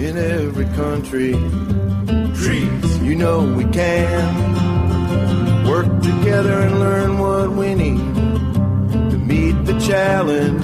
[0.00, 1.32] in every country.
[2.34, 7.98] Trees, you know we can work together and learn what we need
[9.10, 10.62] to meet the challenge.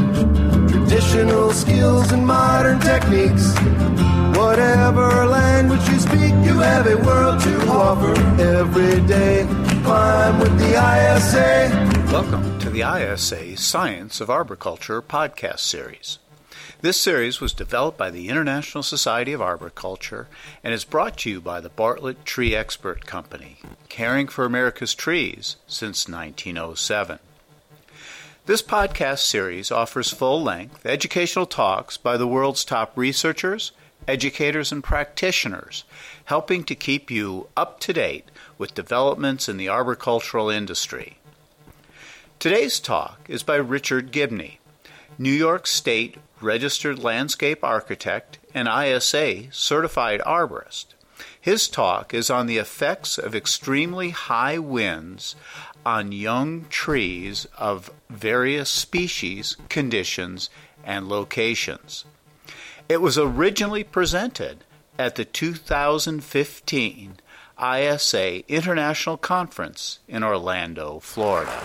[0.70, 3.54] Traditional skills and modern techniques.
[4.38, 9.44] Whatever language you speak, you have a world to offer every day.
[9.84, 11.68] Climb with the ISA.
[12.10, 16.18] Welcome to the ISA Science of Arboriculture podcast series.
[16.82, 20.28] This series was developed by the International Society of Arboriculture
[20.62, 23.56] and is brought to you by the Bartlett Tree Expert Company,
[23.88, 27.18] caring for America's trees since 1907.
[28.44, 33.72] This podcast series offers full length educational talks by the world's top researchers,
[34.06, 35.84] educators, and practitioners,
[36.26, 38.26] helping to keep you up to date
[38.58, 41.16] with developments in the arboricultural industry.
[42.38, 44.60] Today's talk is by Richard Gibney,
[45.18, 50.86] New York State registered landscape architect and ISA certified arborist.
[51.40, 55.34] His talk is on the effects of extremely high winds
[55.86, 60.50] on young trees of various species, conditions,
[60.84, 62.04] and locations.
[62.88, 64.64] It was originally presented
[64.98, 67.16] at the 2015
[67.58, 71.62] ISA International Conference in Orlando, Florida.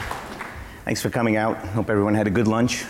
[0.84, 1.56] Thanks for coming out.
[1.68, 2.84] Hope everyone had a good lunch.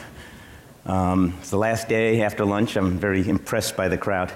[0.85, 2.75] Um, it's the last day after lunch.
[2.75, 4.33] I'm very impressed by the crowd.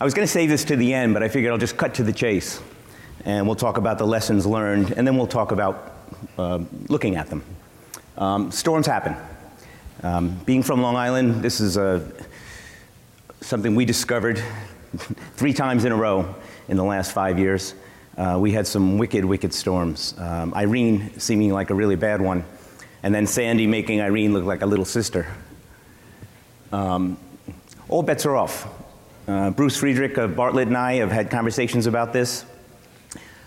[0.00, 1.92] I was going to save this to the end, but I figured I'll just cut
[1.96, 2.62] to the chase.
[3.26, 5.92] And we'll talk about the lessons learned, and then we'll talk about
[6.38, 7.44] uh, looking at them.
[8.16, 9.16] Um, storms happen.
[10.02, 11.76] Um, being from Long Island, this is
[13.42, 14.42] something we discovered
[15.36, 16.34] three times in a row
[16.68, 17.74] in the last five years.
[18.20, 20.14] Uh, we had some wicked, wicked storms.
[20.18, 22.44] Um, Irene seeming like a really bad one,
[23.02, 25.26] and then Sandy making Irene look like a little sister.
[26.70, 27.16] Um,
[27.88, 28.68] all bets are off.
[29.26, 32.44] Uh, Bruce Fraedrich of Bartlett and I have had conversations about this.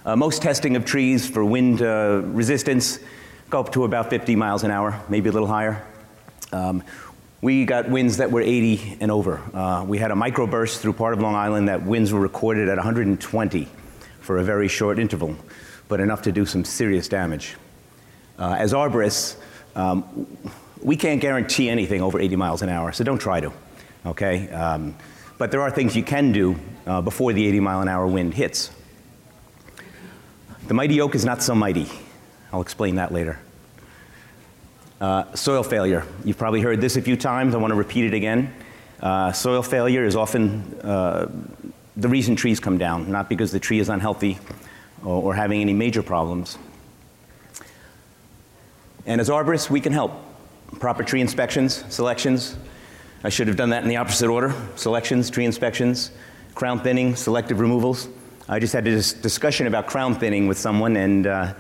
[0.08, 2.98] Uh, most testing of trees for wind uh, resistance
[3.52, 5.86] go up to about 50 miles an hour, maybe a little higher.
[6.52, 6.82] Um,
[7.42, 9.40] we got winds that were 80 and over.
[9.54, 12.78] Uh, we had a microburst through part of Long Island that winds were recorded at
[12.78, 13.68] 120
[14.24, 15.36] for a very short interval,
[15.90, 17.56] but enough to do some serious damage.
[18.40, 19.36] Uh, as arborists,
[19.76, 20.28] um,
[20.82, 23.52] we can't guarantee anything over 80 miles an hour, so don't try to,
[24.06, 24.50] okay?
[24.50, 24.96] Um,
[25.38, 26.58] but there are things you can do
[26.88, 28.72] uh, before the 80 mile an hour wind hits.
[30.68, 31.90] The mighty oak is not so mighty.
[32.54, 33.40] I'll explain that later.
[35.02, 36.06] Uh, soil failure.
[36.24, 37.56] You've probably heard this a few times.
[37.56, 38.54] I want to repeat it again.
[39.02, 41.30] Uh, soil failure is often uh,
[41.96, 44.40] the reason trees come down, not because the tree is unhealthy
[45.04, 46.58] or, or having any major problems.
[49.06, 50.14] And as arborists, we can help.
[50.80, 52.56] Proper tree inspections, selections.
[53.24, 56.12] I should have done that in the opposite order selections, tree inspections,
[56.56, 58.10] crown thinning, selective removals.
[58.50, 61.54] I just had a dis- discussion about crown thinning with someone, and uh,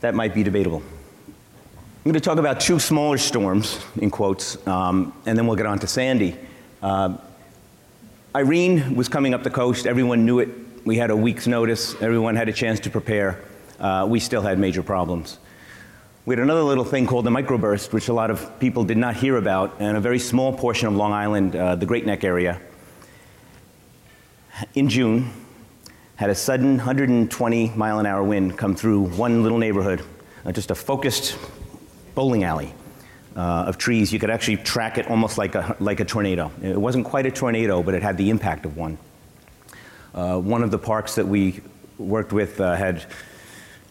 [0.00, 0.82] that might be debatable.
[1.28, 5.66] I'm going to talk about two smaller storms, in quotes, um, and then we'll get
[5.66, 6.36] on to Sandy.
[6.82, 7.18] Uh,
[8.36, 9.86] Irene was coming up the coast.
[9.86, 10.50] Everyone knew it.
[10.84, 11.94] We had a week's notice.
[12.02, 13.40] Everyone had a chance to prepare.
[13.80, 15.38] Uh, we still had major problems.
[16.26, 19.16] We had another little thing called the microburst, which a lot of people did not
[19.16, 22.60] hear about, and a very small portion of Long Island, uh, the Great Neck area,
[24.74, 25.30] in June,
[26.16, 30.04] had a sudden 120 mile an hour wind come through one little neighborhood,
[30.44, 31.38] uh, just a focused
[32.14, 32.74] bowling alley
[33.38, 34.12] uh, of trees.
[34.12, 36.50] You could actually track it almost like a, like a tornado.
[36.60, 38.98] It wasn't quite a tornado, but it had the impact of one.
[40.12, 41.60] Uh, one of the parks that we
[41.98, 43.06] worked with uh, had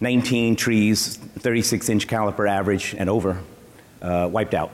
[0.01, 3.41] 19 trees, 36 inch caliper average and over,
[4.01, 4.71] uh, wiped out.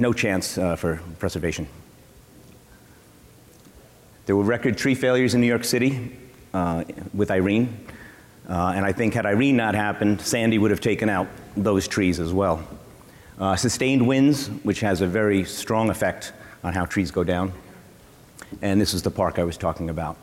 [0.00, 1.68] No chance uh, for preservation.
[4.26, 6.16] There were record tree failures in New York City
[6.52, 6.82] uh,
[7.14, 7.86] with Irene.
[8.48, 12.32] and I think had Irene not happened, Sandy would have taken out those trees as
[12.32, 12.66] well.
[13.38, 16.32] Uh, sustained winds, which has a very strong effect
[16.64, 17.52] on how trees go down.
[18.62, 20.16] And this is the park I was talking about.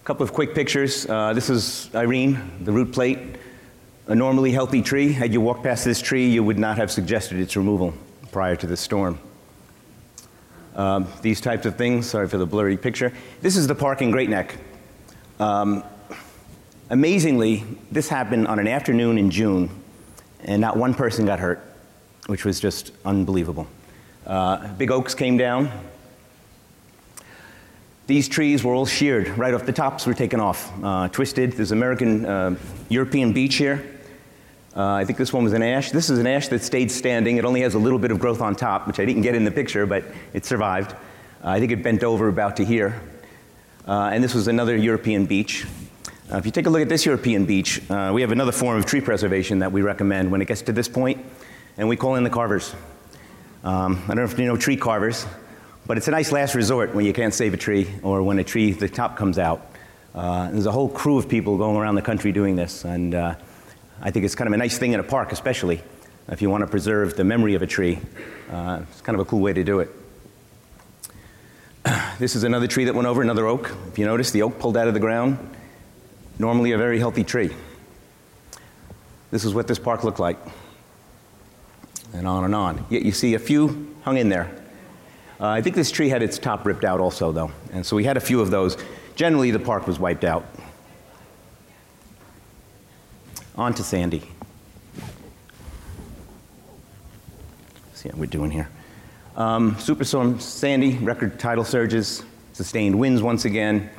[0.00, 1.06] A couple of quick pictures.
[1.06, 3.18] Uh, this is Irene, the root plate.
[4.06, 5.12] A normally healthy tree.
[5.12, 7.92] Had you walked past this tree, you would not have suggested its removal
[8.30, 9.18] prior to the storm.
[10.74, 13.12] Um, these types of things, sorry for the blurry picture.
[13.42, 14.56] This is the park in Great Neck.
[15.38, 15.84] Um,
[16.88, 19.68] amazingly, this happened on an afternoon in June,
[20.44, 21.71] and not one person got hurt
[22.26, 23.66] which was just unbelievable.
[24.26, 25.70] Uh, big oaks came down.
[28.06, 29.64] These trees were all sheared right off.
[29.64, 31.52] The tops were taken off, uh, twisted.
[31.52, 32.56] There's American uh,
[32.88, 33.84] European beech here.
[34.74, 35.90] Uh, I think this one was an ash.
[35.90, 37.36] This is an ash that stayed standing.
[37.36, 39.44] It only has a little bit of growth on top, which I didn't get in
[39.44, 40.92] the picture, but it survived.
[40.92, 43.00] Uh, I think it bent over about to here.
[43.86, 45.66] And this was another European beech.
[46.32, 48.78] Uh, if you take a look at this European beech, uh, we have another form
[48.78, 51.22] of tree preservation that we recommend when it gets to this point,
[51.76, 52.74] and we call in the carvers.
[53.64, 55.26] Um, I don't know if you know tree carvers,
[55.86, 58.44] but it's a nice last resort when you can't save a tree or when a
[58.44, 59.66] tree, the top comes out.
[60.14, 63.34] Uh, there's a whole crew of people going around the country doing this, and uh,
[64.02, 65.82] I think it's kind of a nice thing in a park, especially
[66.28, 67.98] if you want to preserve the memory of a tree.
[68.50, 69.90] Uh, it's kind of a cool way to do it.
[72.18, 73.74] this is another tree that went over, another oak.
[73.88, 75.38] If you notice, the oak pulled out of the ground.
[76.38, 77.54] Normally a very healthy tree.
[79.30, 80.36] This is what this park looked like.
[82.12, 82.84] And on and on.
[82.90, 84.54] Yet you see a few hung in there.
[85.40, 87.50] Uh, I think this tree had its top ripped out also, though.
[87.72, 88.76] And so we had a few of those.
[89.16, 90.46] Generally, the park was wiped out.
[93.56, 94.22] On to Sandy.
[98.02, 98.68] see how we're doing here.
[99.36, 103.90] Um, Superstorm Sandy, record tidal surges, sustained winds once again,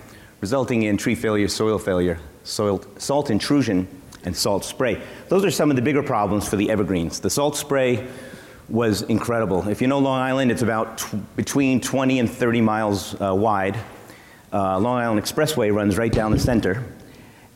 [0.42, 3.88] resulting in tree failure, soil failure, soil, salt intrusion,
[4.26, 5.02] and salt spray.
[5.30, 7.20] Those are some of the bigger problems for the evergreens.
[7.20, 8.08] The salt spray
[8.70, 9.68] was incredible.
[9.68, 13.78] If you know Long Island, it's about t- between 20 and 30 miles uh, wide.
[14.52, 16.84] Uh, Long Island Expressway runs right down the center,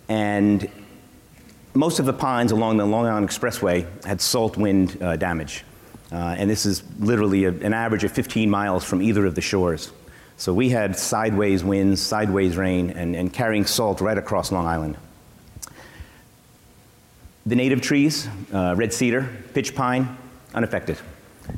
[0.09, 0.69] and
[1.73, 5.63] most of the pines along the Long Island Expressway had salt wind uh, damage.
[6.11, 9.41] Uh, and this is literally a, an average of 15 miles from either of the
[9.41, 9.91] shores.
[10.37, 14.97] So we had sideways winds, sideways rain, and, and carrying salt right across Long Island.
[17.47, 20.17] The native trees, uh, red cedar, pitch pine,
[20.53, 20.97] unaffected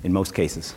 [0.04, 0.76] in most cases.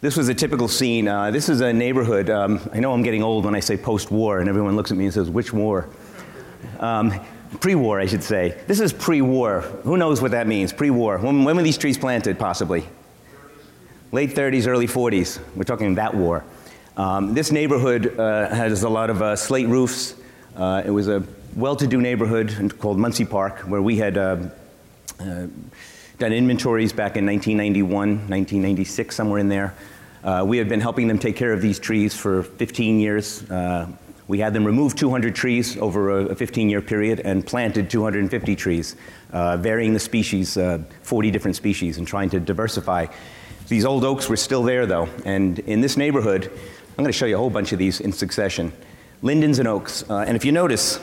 [0.00, 1.06] This was a typical scene.
[1.06, 2.30] Uh, this is a neighborhood.
[2.30, 4.96] Um, I know I'm getting old when I say post war, and everyone looks at
[4.96, 5.90] me and says, Which war?
[6.80, 7.12] Um,
[7.60, 8.58] pre war, I should say.
[8.66, 9.60] This is pre war.
[9.82, 10.72] Who knows what that means?
[10.72, 11.18] Pre war.
[11.18, 12.88] When, when were these trees planted, possibly?
[14.12, 15.40] Late 30s, early 40s.
[15.54, 16.42] We're talking that war.
[16.96, 20.14] Um, this neighborhood uh, has a lot of uh, slate roofs.
[20.56, 21.22] Uh, it was a
[21.56, 24.36] well to do neighborhood called Munsey Park, where we had uh,
[25.18, 25.46] uh,
[26.18, 29.74] done inventories back in 1991, 1996, somewhere in there.
[30.22, 33.42] Uh, we had been helping them take care of these trees for 15 years.
[34.28, 38.96] We had them remove 200 trees over a 15 year period and planted 250 trees,
[39.32, 43.06] uh, varying the species, uh, 40 different species, and trying to diversify.
[43.68, 47.26] These old oaks were still there though, and in this neighborhood, I'm going to show
[47.26, 48.72] you a whole bunch of these in succession.
[49.22, 50.98] Lindens and oaks, uh, and if you notice,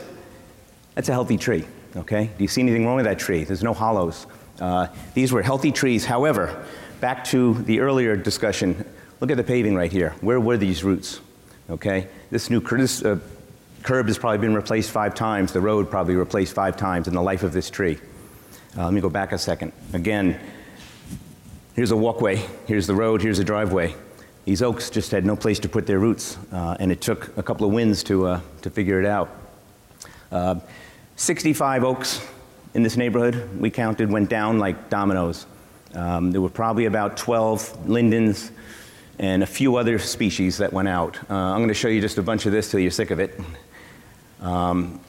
[0.95, 2.29] that's a healthy tree, okay?
[2.37, 3.43] Do you see anything wrong with that tree?
[3.43, 4.27] There's no hollows.
[4.59, 6.05] Uh, these were healthy trees.
[6.05, 6.65] However,
[7.01, 8.85] back to the earlier discussion,
[9.19, 10.15] look at the paving right here.
[10.21, 11.19] Where were these roots?
[11.69, 12.07] Okay?
[12.29, 13.19] This new this, uh,
[13.81, 17.21] curb has probably been replaced five times, the road probably replaced five times in the
[17.21, 17.97] life of this tree.
[18.77, 19.71] Uh, let me go back a second.
[19.93, 20.39] Again,
[21.75, 23.95] here's a walkway, here's the road, here's the driveway.
[24.45, 27.43] These oaks just had no place to put their roots, uh, and it took a
[27.43, 29.29] couple of winds to, uh, to figure it out.
[31.23, 32.21] Uh, 65 oaks
[32.73, 35.45] in this neighborhood, we counted, went down like dominoes.
[35.93, 38.51] Um, there were probably about 12 lindens,
[39.19, 41.17] and a few other species that went out.
[41.29, 43.21] Uh, I'm going to show you just a bunch of this till you're sick of
[43.21, 43.39] it.
[44.41, 44.99] Um,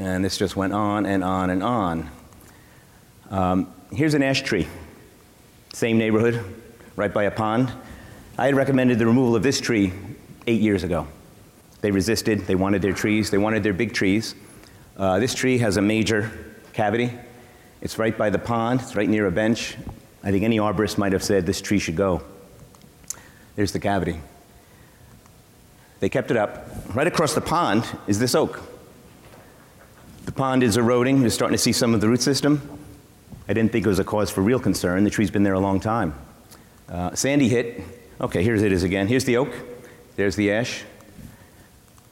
[0.00, 2.10] and this just went on and on and on.
[3.30, 4.66] Um, here's an ash tree,
[5.72, 6.42] same neighborhood,
[6.96, 7.72] right by a pond.
[8.36, 9.92] I had recommended the removal of this tree
[10.48, 11.06] eight years ago.
[11.82, 14.34] They resisted, they wanted their trees, they wanted their big trees.
[15.00, 16.30] Uh, this tree has a major
[16.74, 17.10] cavity.
[17.80, 19.74] It's right by the pond, it's right near a bench.
[20.22, 22.20] I think any arborist might have said this tree should go.
[23.56, 24.20] There's the cavity.
[26.00, 26.66] They kept it up.
[26.94, 28.60] Right across the pond is this oak.
[30.26, 31.22] The pond is eroding.
[31.22, 32.60] You're starting to see some of the root system.
[33.48, 35.04] I didn't think it was a cause for real concern.
[35.04, 36.14] The tree's been there a long time.
[36.90, 37.82] Uh, Sandy hit.
[38.20, 39.08] Okay, here's it is again.
[39.08, 39.54] Here's the oak.
[40.16, 40.84] There's the ash.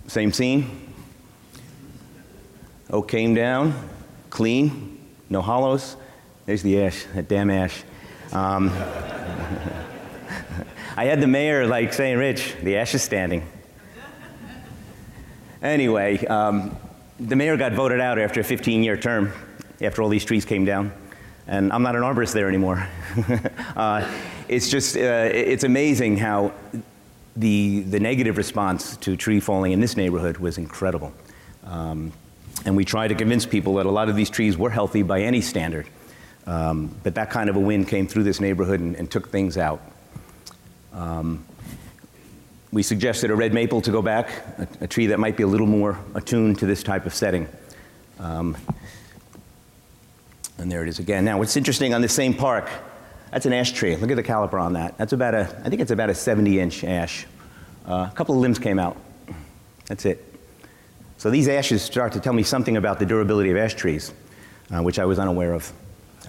[0.06, 0.87] Same scene.
[2.90, 3.74] Oak came down,
[4.30, 5.96] clean, no hollows.
[6.46, 7.84] There's the ash, that damn ash.
[8.32, 8.70] Um,
[10.96, 13.46] I had the mayor like saying, Rich, the ash is standing.
[15.60, 16.76] Anyway, um,
[17.20, 19.32] the mayor got voted out after a 15 year term,
[19.82, 20.92] after all these trees came down.
[21.46, 22.88] And I'm not an arborist there anymore.
[23.76, 24.10] uh,
[24.48, 26.52] it's just, uh, it's amazing how
[27.36, 31.12] the, the negative response to tree falling in this neighborhood was incredible.
[31.64, 32.12] Um,
[32.64, 35.22] and we tried to convince people that a lot of these trees were healthy by
[35.22, 35.86] any standard.
[36.46, 39.58] Um, but that kind of a wind came through this neighborhood and, and took things
[39.58, 39.82] out.
[40.92, 41.44] Um,
[42.72, 45.46] we suggested a red maple to go back, a, a, tree that might be a
[45.46, 47.48] little more attuned to this type of setting.
[48.18, 48.56] Um,
[50.58, 51.24] And there it is again.
[51.24, 52.68] Now, what's interesting on the same park,
[53.30, 53.94] that's an ash tree.
[53.94, 54.98] Look at the caliper on that.
[54.98, 57.26] That's about a, I think it's about a 70 inch ash.
[57.86, 58.96] Uh, a couple of limbs came out.
[59.86, 60.27] That's it.
[61.18, 64.12] So these ashes start to tell me something about the durability of ash trees,
[64.70, 65.72] uh, which I was unaware of.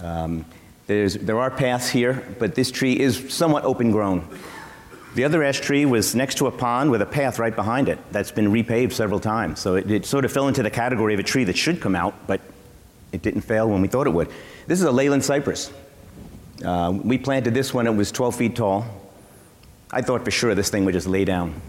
[0.02, 0.44] Um,
[0.86, 4.26] there are paths here, but this tree is somewhat open grown.
[5.14, 8.00] The other ash tree was next to a pond with a path right behind it
[8.10, 9.60] that's been repaved several times.
[9.60, 11.94] So it, it sort of fell into the category of a tree that should come
[11.94, 12.40] out, but
[13.12, 14.28] it didn't fail when we thought it would.
[14.66, 15.72] This is a Leyland cypress.
[16.64, 18.84] Uh, we planted this when it was 12 feet tall.
[19.92, 21.60] I thought for sure this thing would just lay down,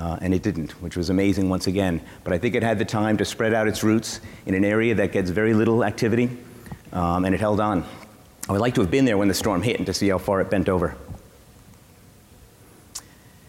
[0.00, 2.00] uh, and it didn't, which was amazing once again.
[2.24, 4.94] But I think it had the time to spread out its roots in an area
[4.94, 6.30] that gets very little activity,
[6.92, 7.84] um, and it held on.
[8.48, 10.16] I would like to have been there when the storm hit and to see how
[10.16, 10.96] far it bent over.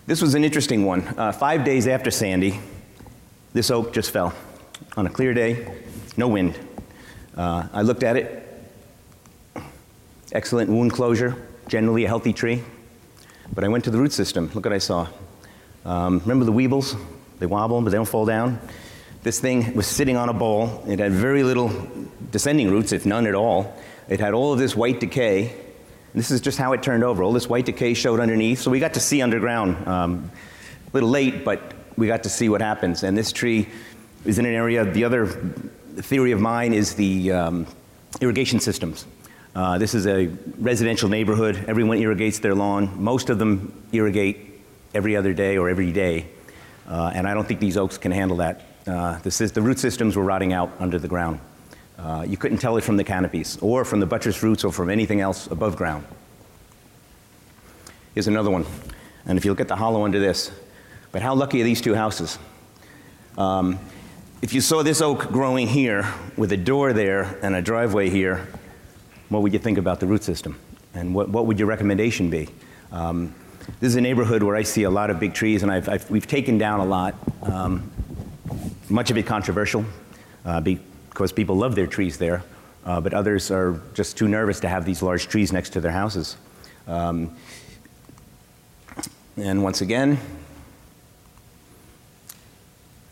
[0.08, 1.01] This was an interesting one.
[1.17, 2.60] Uh, five days after Sandy,
[3.53, 4.34] this oak just fell
[4.98, 5.74] on a clear day,
[6.17, 6.60] no wind.
[7.38, 8.48] Uh, I looked at it.
[10.34, 11.36] Excellent wound closure,
[11.70, 12.62] generally a healthy tree.
[13.53, 14.51] But I went to the root system.
[14.53, 15.08] Look what I saw.
[15.85, 17.00] Um, remember the Weebles?
[17.39, 18.59] They wobble, but they don't fall down.
[19.23, 20.83] This thing was sitting on a bowl.
[20.88, 21.71] It had very little
[22.31, 23.75] descending roots, if none at all.
[24.09, 25.55] It had all of this white decay.
[26.13, 27.23] This is just how it turned over.
[27.23, 28.59] All this white decay showed underneath.
[28.59, 29.88] So we got to see underground.
[29.88, 30.31] Um,
[30.88, 33.03] a little late, but we got to see what happens.
[33.03, 33.69] And this tree
[34.25, 37.67] is in an area, the other theory of mine is the um,
[38.19, 39.05] irrigation systems.
[39.55, 41.63] Uh, this is a residential neighborhood.
[41.67, 43.03] Everyone irrigates their lawn.
[43.03, 44.50] Most of them irrigate
[44.93, 46.27] every other day or every day.
[46.88, 48.62] Uh, and I don't think these oaks can handle that.
[48.88, 51.39] Uh, the, the, root systems were rotting out under the ground.
[51.98, 54.89] Uh, you couldn't tell it from the canopies or from the buttress roots or from
[54.89, 56.03] anything else above ground.
[58.15, 58.65] Here's another one.
[59.25, 60.51] And if you look at the hollow under this,
[61.12, 62.39] but how lucky are these two houses?
[63.38, 63.79] Um,
[64.41, 68.48] if you saw this oak growing here with a door there and a driveway here,
[69.29, 70.60] what would you think about the root system?
[70.93, 72.50] And what, what would your recommendation be?
[72.91, 73.36] Um,
[73.79, 76.09] this is a neighborhood where I see a lot of big trees, and I've, I've,
[76.09, 77.15] we've taken down a lot.
[77.43, 77.91] Um,
[78.89, 79.85] much of it controversial
[80.45, 82.43] uh, because people love their trees there,
[82.85, 85.91] uh, but others are just too nervous to have these large trees next to their
[85.91, 86.35] houses.
[86.87, 87.35] Um,
[89.37, 90.19] and once again,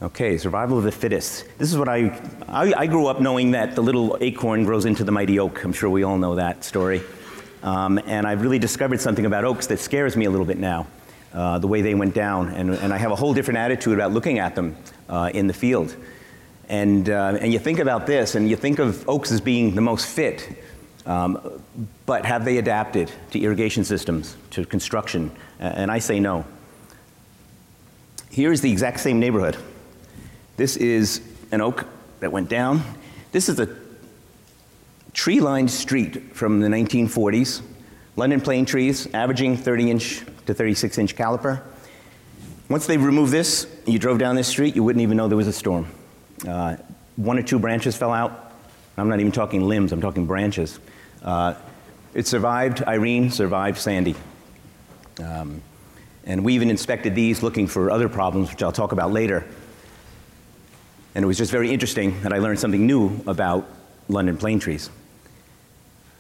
[0.02, 1.44] Okay, survival of the fittest.
[1.58, 5.04] This is what I, I, I, grew up knowing that the little acorn grows into
[5.04, 5.62] the mighty oak.
[5.62, 7.02] I'm sure we all know that story.
[7.62, 10.88] Um, and I've really discovered something about oaks that scares me a little bit now,
[11.34, 12.50] uh, the way they went down.
[12.50, 14.78] And, and I have a whole different attitude about looking at them
[15.10, 15.96] uh, in the field.
[16.70, 19.82] And, uh, and you think about this, and you think of oaks as being the
[19.82, 20.58] most fit.
[21.06, 21.62] Um,
[22.06, 25.32] but have they adapted to irrigation systems, to construction?
[25.60, 26.46] And I say no.
[28.30, 29.58] Here's the exact same neighborhood.
[30.58, 31.88] This is an oak
[32.20, 32.84] that went down.
[33.32, 33.66] This is a
[35.20, 37.62] tree lined street from the 1940s.
[38.16, 41.62] London plane trees, averaging 30 inch to 36 inch caliper.
[42.70, 45.48] Once they removed this, you drove down this street, you wouldn't even know there was
[45.48, 45.86] a storm.
[46.48, 46.78] Uh,
[47.18, 48.54] one or two branches fell out.
[48.96, 50.80] I'm not even talking limbs, I'm talking branches.
[51.22, 51.54] Uh,
[52.14, 54.16] it survived Irene, survived Sandy.
[55.22, 55.62] Um,
[56.24, 59.46] and we even inspected these looking for other problems, which I'll talk about later.
[61.14, 63.68] And it was just very interesting that I learned something new about
[64.08, 64.90] London plane trees.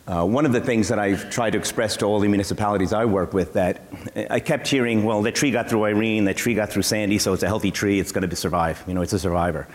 [0.09, 3.05] Uh, one of the things that I've tried to express to all the municipalities I
[3.05, 3.83] work with that
[4.31, 7.31] I kept hearing, well, that tree got through Irene, that tree got through Sandy, so
[7.33, 8.83] it's a healthy tree, it's going to survive.
[8.87, 9.67] You know, it's a survivor.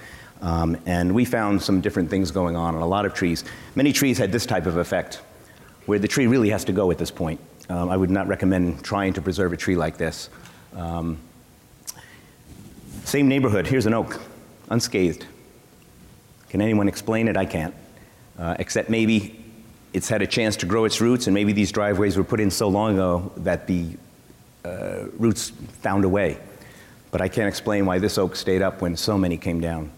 [0.43, 3.45] Um, and we found some different things going on on a lot of trees.
[3.76, 5.21] Many trees had this type of effect,
[5.87, 7.38] where the tree really has to go at this point.
[7.69, 10.31] Um, I would not recommend trying to preserve a tree like this.
[10.75, 11.19] Um,
[13.05, 14.21] same neighborhood, here's an oak
[14.69, 15.26] unscathed.
[16.49, 17.37] Can anyone explain it?
[17.37, 17.75] I can't.
[18.37, 19.44] Uh, except maybe
[19.95, 22.51] it's had a chance to grow its roots, and maybe these driveways were put in
[22.51, 23.87] so long ago that the
[24.65, 26.37] uh, roots found a way.
[27.13, 29.93] But I can't explain why this oak stayed up when so many came down.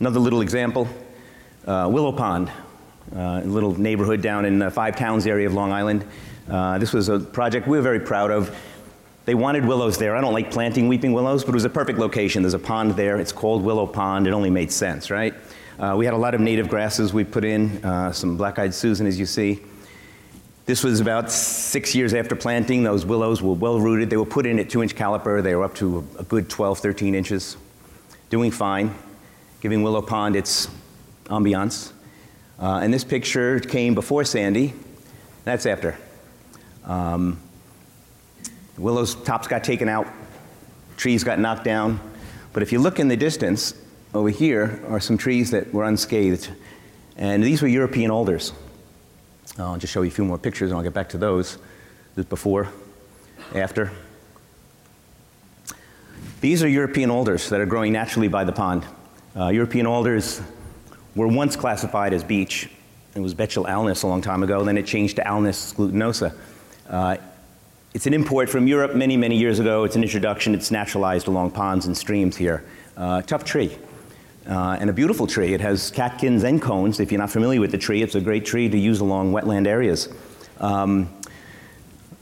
[0.00, 0.88] Another little example
[1.66, 2.50] uh, Willow Pond,
[3.14, 6.06] uh, a little neighborhood down in the Five Towns area of Long Island.
[6.48, 8.54] Uh, this was a project we were very proud of.
[9.24, 10.16] They wanted willows there.
[10.16, 12.42] I don't like planting weeping willows, but it was a perfect location.
[12.42, 13.18] There's a pond there.
[13.18, 14.26] It's called Willow Pond.
[14.26, 15.34] It only made sense, right?
[15.78, 18.72] Uh, we had a lot of native grasses we put in, uh, some black eyed
[18.72, 19.60] Susan, as you see.
[20.66, 22.84] This was about six years after planting.
[22.84, 24.08] Those willows were well rooted.
[24.08, 25.42] They were put in at two inch caliper.
[25.42, 27.56] They were up to a good 12, 13 inches,
[28.30, 28.94] doing fine,
[29.60, 30.68] giving Willow Pond its
[31.24, 31.92] ambiance.
[32.58, 34.74] Uh, and this picture came before Sandy.
[35.44, 35.98] That's after.
[36.84, 37.40] Um,
[38.78, 40.06] Willow's tops got taken out,
[40.96, 42.00] trees got knocked down.
[42.52, 43.74] But if you look in the distance,
[44.14, 46.48] over here are some trees that were unscathed.
[47.16, 48.52] And these were European alders.
[49.58, 51.58] I'll just show you a few more pictures and I'll get back to those.
[52.14, 52.68] This before,
[53.54, 53.90] after.
[56.40, 58.84] These are European alders that are growing naturally by the pond.
[59.36, 60.40] Uh, European alders
[61.16, 62.70] were once classified as beech.
[63.16, 66.36] It was Betula alnus a long time ago, then it changed to Alnus glutinosa.
[66.88, 67.16] Uh,
[67.94, 69.84] it's an import from Europe many, many years ago.
[69.84, 70.54] It's an introduction.
[70.54, 72.64] It's naturalized along ponds and streams here.
[72.96, 73.76] Uh, tough tree.
[74.46, 75.54] Uh, and a beautiful tree.
[75.54, 77.00] It has catkins and cones.
[77.00, 79.66] If you're not familiar with the tree, it's a great tree to use along wetland
[79.66, 80.08] areas.
[80.60, 81.08] Um,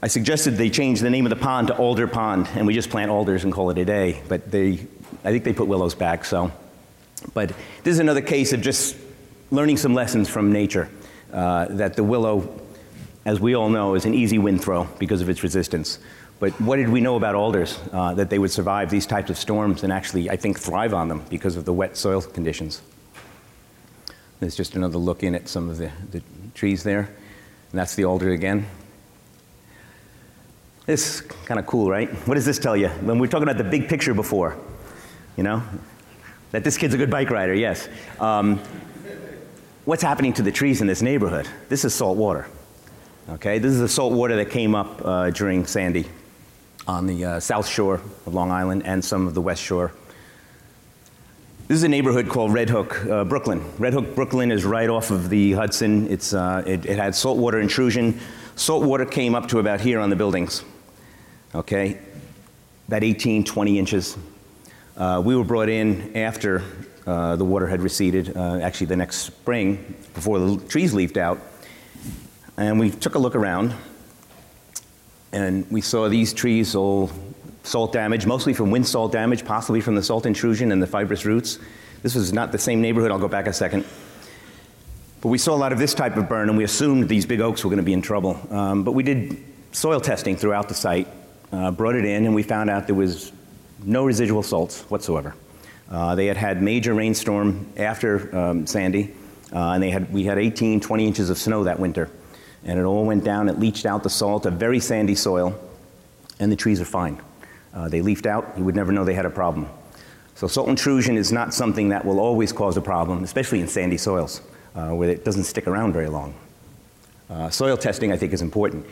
[0.01, 2.89] I suggested they change the name of the pond to Alder Pond, and we just
[2.89, 4.21] plant alders and call it a day.
[4.27, 4.85] But they,
[5.23, 6.25] I think they put willows back.
[6.25, 6.51] So,
[7.33, 7.49] but
[7.83, 8.95] this is another case of just
[9.51, 10.89] learning some lessons from nature.
[11.31, 12.61] Uh, that the willow,
[13.25, 15.99] as we all know, is an easy wind throw because of its resistance.
[16.43, 17.79] But what did we know about alders?
[17.93, 21.07] Uh, that they would survive these types of storms and actually, I think, thrive on
[21.07, 22.81] them because of the wet soil conditions.
[24.41, 26.21] There's just another look in at some of the, the
[26.53, 26.99] trees there.
[26.99, 28.65] And that's the alder again.
[30.85, 32.09] This kind of cool, right?
[32.27, 32.89] What does this tell you?
[32.89, 34.57] When we are talking about the big picture before,
[35.37, 35.63] you know,
[36.51, 37.87] that this kid's a good bike rider, yes.
[38.19, 38.59] Um,
[39.85, 41.47] what's happening to the trees in this neighborhood?
[41.69, 42.47] This is salt water.
[43.29, 46.05] Okay, this is the salt water that came up uh, during Sandy
[46.87, 49.91] on the uh, south shore of Long Island and some of the west shore.
[51.67, 53.63] This is a neighborhood called Red Hook, uh, Brooklyn.
[53.79, 56.11] Red Hook, Brooklyn is right off of the Hudson.
[56.11, 58.19] It's, uh, it, it had saltwater intrusion.
[58.55, 60.63] Salt water came up to about here on the buildings
[61.55, 61.99] okay?
[62.87, 64.17] About 18, 20 inches.
[64.97, 66.63] Uh, we were brought in after
[67.05, 71.39] uh, the water had receded, uh, actually the next spring, before the trees leafed out.
[72.57, 73.73] And we took a look around,
[75.33, 77.11] and we saw these trees all
[77.63, 81.25] salt damage, mostly from wind salt damage, possibly from the salt intrusion and the fibrous
[81.25, 81.59] roots.
[82.03, 83.11] This was not the same neighborhood.
[83.11, 83.85] I'll go back a second.
[85.21, 87.39] But we saw a lot of this type of burn, and we assumed these big
[87.39, 88.39] oaks were going to be in trouble.
[88.51, 91.07] Um, but we did soil testing throughout the site,
[91.51, 93.31] uh, brought it in, and we found out there was
[93.83, 95.33] no residual salts whatsoever.
[95.89, 99.13] Uh, they had had major rainstorm after um, Sandy,
[99.53, 102.09] uh, and they had, we had 18, 20 inches of snow that winter.
[102.65, 105.59] And it all went down, it leached out the salt, a very sandy soil,
[106.39, 107.21] and the trees are fine.
[107.73, 109.67] Uh, they leafed out, you would never know they had a problem.
[110.35, 113.97] So salt intrusion is not something that will always cause a problem, especially in sandy
[113.97, 114.41] soils,
[114.75, 116.33] uh, where it doesn't stick around very long.
[117.29, 118.85] Uh, soil testing, I think, is important.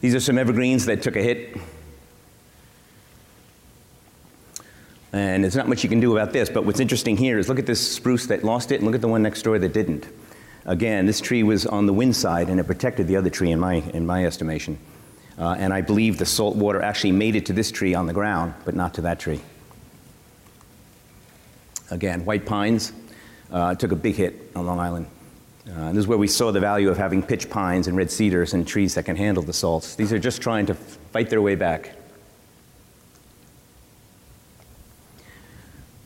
[0.00, 1.56] These are some evergreens that took a hit
[5.12, 7.58] And there's not much you can do about this, but what's interesting here is look
[7.58, 10.06] at this spruce that lost it and look at the one next door that didn't.
[10.64, 13.58] Again, this tree was on the wind side and it protected the other tree in
[13.58, 14.78] my, in my estimation.
[15.38, 18.12] Uh, and I believe the salt water actually made it to this tree on the
[18.12, 19.40] ground, but not to that tree.
[21.90, 22.92] Again, white pines
[23.50, 25.06] uh, took a big hit on Long Island.
[25.70, 28.54] Uh, this is where we saw the value of having pitch pines and red cedars
[28.54, 29.94] and trees that can handle the salts.
[29.94, 31.92] These are just trying to fight their way back.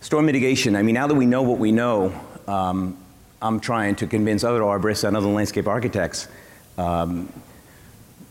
[0.00, 0.76] Storm mitigation.
[0.76, 2.12] I mean, now that we know what we know,
[2.46, 2.96] um,
[3.42, 6.28] I'm trying to convince other arborists and other landscape architects
[6.78, 7.32] um,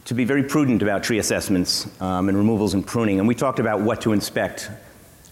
[0.06, 3.20] to be very prudent about tree assessments um, and removals and pruning.
[3.20, 4.70] And we talked about what to inspect.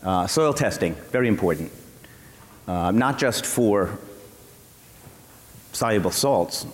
[0.04, 1.72] Uh, soil testing, very important.
[2.68, 3.98] Uh, not just for
[5.72, 6.66] soluble salts,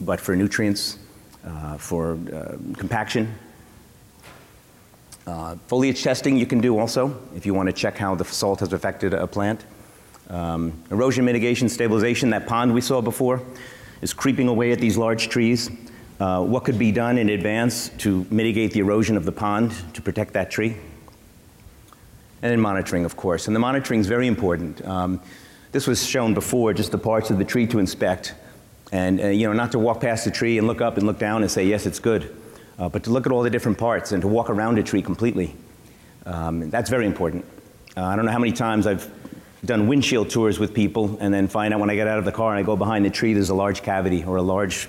[0.00, 0.98] but for nutrients,
[1.44, 3.34] uh, for uh, compaction,
[5.26, 8.60] uh, foliage testing you can do also if you want to check how the salt
[8.60, 9.64] has affected a plant.
[10.28, 13.42] Um, erosion mitigation stabilization, that pond we saw before,
[14.02, 15.70] is creeping away at these large trees.
[16.18, 20.02] Uh, what could be done in advance to mitigate the erosion of the pond to
[20.02, 20.76] protect that tree?
[22.42, 23.46] And then monitoring, of course.
[23.46, 24.84] And the monitoring is very important.
[24.86, 25.20] Um,
[25.72, 28.34] this was shown before, just the parts of the tree to inspect.
[28.92, 31.18] And, uh, you know, not to walk past the tree and look up and look
[31.18, 32.34] down and say, yes, it's good
[32.78, 35.02] uh, but to look at all the different parts and to walk around a tree
[35.02, 35.54] completely.
[36.24, 37.44] Um, that's very important.
[37.96, 39.10] Uh, I don't know how many times I've
[39.64, 42.32] done windshield tours with people and then find out when I get out of the
[42.32, 44.88] car and I go behind the tree, there's a large cavity or a large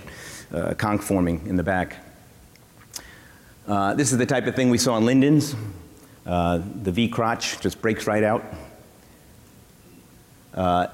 [0.54, 1.98] uh, conk forming in the back.
[3.68, 5.56] Uh, this is the type of thing we saw on lindens.
[6.26, 8.44] Uh, the V crotch just breaks right out.
[10.54, 10.88] Uh,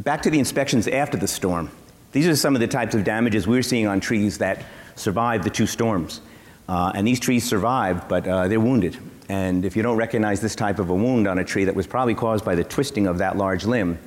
[0.00, 1.70] back to the inspections after the storm.
[2.12, 4.64] These are some of the types of damages we're seeing on trees that
[4.96, 6.20] survived the two storms.
[6.68, 8.96] Uh, and these trees survived, but uh, they're wounded.
[9.28, 11.86] And if you don't recognize this type of a wound on a tree that was
[11.86, 13.98] probably caused by the twisting of that large limb,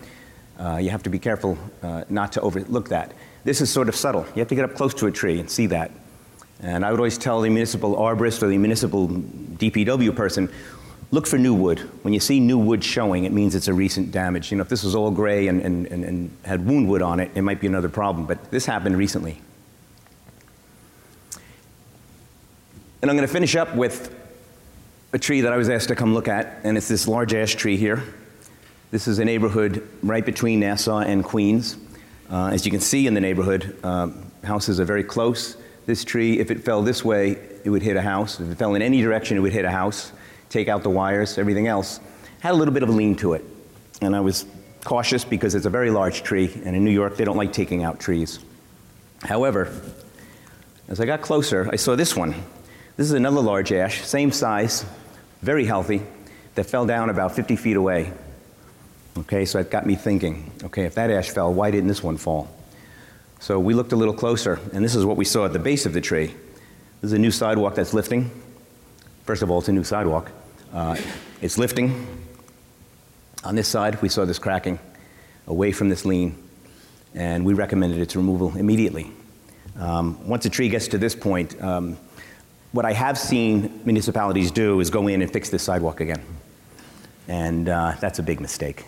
[0.60, 3.14] uh, you have to be careful uh, not to overlook that.
[3.44, 4.26] This is sort of subtle.
[4.36, 5.92] You have to get up close to a tree and see that.
[6.62, 10.52] And I would always tell the municipal arborist or the municipal DPW person,
[11.10, 11.80] look for new wood.
[12.04, 14.52] When you see new wood showing, it means it's a recent damage.
[14.52, 17.20] You know, if this was all gray and, and, and, and had wound wood on
[17.20, 19.42] it, it might be another problem, but this happened recently.
[23.02, 24.16] And I'm going to finish up with
[25.14, 27.56] a tree that I was asked to come look at, and it's this large ash
[27.56, 28.02] tree here.
[28.92, 31.78] This is a neighborhood right between Nassau and Queens.
[32.30, 35.58] Uh, as you can see in the neighborhood, um, houses are very close.
[35.86, 37.32] This tree, if it fell this way,
[37.66, 38.40] it would hit a house.
[38.40, 40.14] If it fell in any direction, it would hit a house,
[40.50, 42.00] take out the wires, everything else.
[42.40, 43.44] Had a little bit of a lean to it.
[44.02, 44.46] And I was
[44.86, 47.84] cautious because it's a very large tree, and in New York, they don't like taking
[47.84, 48.40] out trees.
[49.24, 49.74] However,
[50.88, 52.34] as I got closer, I saw this one.
[52.96, 54.86] This is another large ash, same size,
[55.42, 56.02] very healthy,
[56.56, 58.12] that fell down about 50 feet away.
[59.18, 62.18] Okay, so it got me thinking okay, if that ash fell, why didn't this one
[62.18, 62.50] fall?
[63.40, 65.86] So we looked a little closer, and this is what we saw at the base
[65.86, 66.28] of the tree.
[66.28, 68.30] This is a new sidewalk that's lifting.
[69.26, 70.32] First of all, it's a new sidewalk.
[70.72, 70.96] Uh,
[71.42, 72.08] it's lifting.
[73.44, 74.78] On this side, we saw this cracking
[75.48, 76.38] away from this lean,
[77.16, 79.12] and we recommended its removal immediately.
[79.80, 81.98] Um, once a tree gets to this point, um,
[82.72, 86.24] what I have seen municipalities do is go in and fix this sidewalk again.
[87.28, 88.86] And uh, that's a big mistake.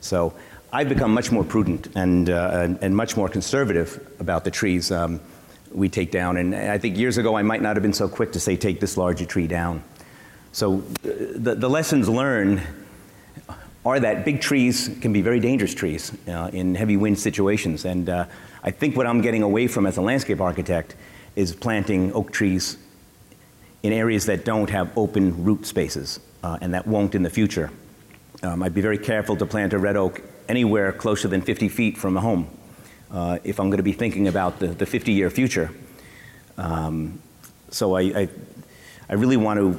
[0.00, 0.34] So
[0.72, 4.90] I've become much more prudent and, uh, and, and, much more conservative about the trees
[4.90, 5.20] um,
[5.72, 6.36] we take down.
[6.36, 8.80] And I think years ago I might not have been so quick to say, take
[8.80, 9.82] this larger tree down.
[10.52, 10.82] So uh,
[11.34, 12.62] the, the lessons learned
[13.84, 17.84] are that big trees can be very dangerous trees uh, in heavy wind situations.
[17.84, 18.26] And uh,
[18.62, 20.94] I think what I'm getting away from as a landscape architect
[21.36, 22.78] is planting oak trees
[23.84, 27.70] in areas that don't have open root spaces uh, and that won't in the future.
[28.42, 31.98] Um, I'd be very careful to plant a red oak anywhere closer than 50 feet
[31.98, 32.48] from a home
[33.10, 35.70] uh, if I'm going to be thinking about the, the 50 year future.
[36.56, 37.20] Um,
[37.70, 38.28] so I, I,
[39.10, 39.78] I, really want to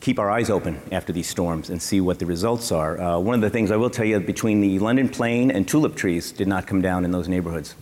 [0.00, 3.00] keep our eyes open after these storms and see what the results are.
[3.00, 5.94] Uh, one of the things I will tell you between the London plane and tulip
[5.94, 7.76] trees did not come down in those neighborhoods.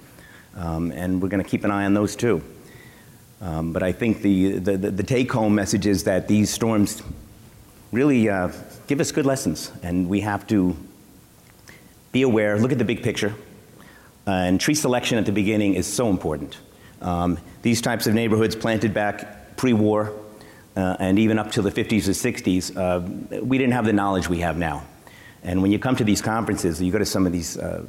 [0.55, 2.43] Um, and we're going to keep an eye on those too.
[3.43, 7.03] Um, but I think the, the, the take home message is that these storms
[7.91, 8.53] really uh,
[8.87, 10.77] give us good lessons, and we have to
[12.13, 13.35] be aware, look at the big picture.
[14.29, 16.57] Uh, and tree selection at the beginning is so important.
[17.01, 20.13] Um, these types of neighborhoods planted back pre war
[20.77, 24.29] uh, and even up to the 50s or 60s, uh, we didn't have the knowledge
[24.29, 24.85] we have now.
[25.43, 27.85] And when you come to these conferences, you go to some of these uh,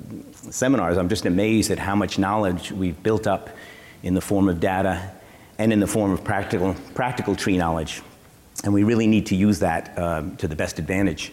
[0.50, 3.52] seminars, I'm just amazed at how much knowledge we've built up
[4.02, 5.12] in the form of data
[5.58, 8.02] and in the form of practical, practical tree knowledge.
[8.64, 11.32] And we really need to use that uh, to the best advantage.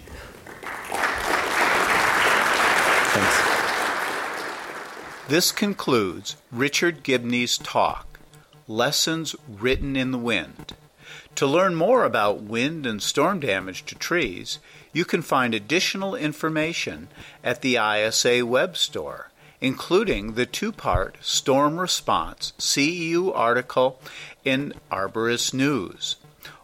[3.13, 3.51] Thanks.
[5.29, 8.19] This concludes Richard Gibney's talk,
[8.67, 10.75] Lessons Written in the Wind.
[11.37, 14.59] To learn more about wind and storm damage to trees,
[14.93, 17.09] you can find additional information
[17.45, 19.30] at the ISA web store
[19.61, 24.01] including the two part Storm Response CEU article
[24.45, 26.17] in Arborist News,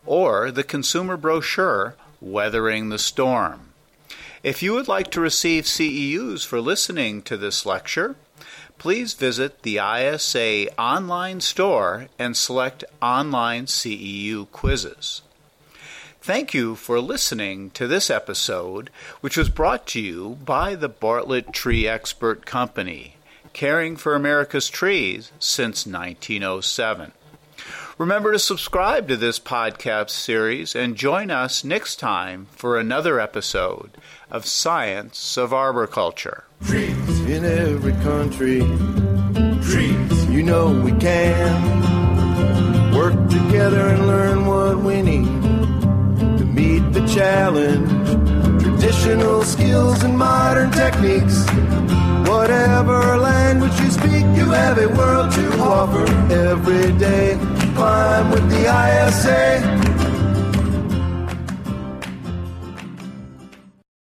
[0.04, 3.72] or the consumer brochure Weathering the Storm.
[4.42, 8.16] If you would like to receive CEUs for listening to this lecture,
[8.78, 15.22] please visit the ISA online store and select Online CEU Quizzes.
[16.26, 21.52] Thank you for listening to this episode, which was brought to you by the Bartlett
[21.52, 23.14] Tree Expert Company,
[23.52, 27.12] caring for America's trees since 1907.
[27.96, 33.92] Remember to subscribe to this podcast series and join us next time for another episode
[34.28, 36.42] of Science of Arboriculture.
[36.64, 37.20] Trees.
[37.20, 38.62] In every country,
[39.62, 42.92] trees, you know we can.
[42.92, 45.45] Work together and learn what we need
[47.06, 48.62] challenge.
[48.62, 51.44] Traditional skills and modern techniques.
[52.28, 57.38] Whatever language you speak, you have a world to offer every day.
[57.74, 59.95] Climb with the ISA